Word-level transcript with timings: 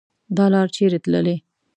دا 0.37 0.45
لار 0.53 0.67
چیري 0.75 0.99
تللي 1.03 1.35